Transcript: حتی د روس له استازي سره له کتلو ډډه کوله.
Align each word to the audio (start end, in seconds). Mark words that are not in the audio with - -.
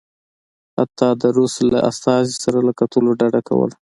حتی 0.77 1.07
د 1.21 1.23
روس 1.37 1.53
له 1.71 1.79
استازي 1.89 2.35
سره 2.43 2.59
له 2.67 2.73
کتلو 2.79 3.09
ډډه 3.19 3.41
کوله. 3.49 3.75